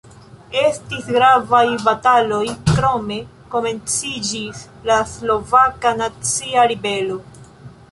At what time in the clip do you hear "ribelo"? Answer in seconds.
6.75-7.23